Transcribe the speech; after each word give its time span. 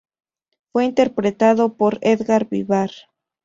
Fue 0.71 0.85
interpretado 0.85 1.75
por 1.77 1.99
Édgar 2.01 2.49
Vivar. 2.49 2.89